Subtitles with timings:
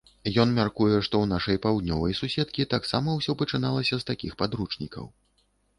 [0.43, 5.05] Ён мяркуе, што ў нашай паўднёвай суседкі таксама ўсё пачыналася з такіх падручнікаў.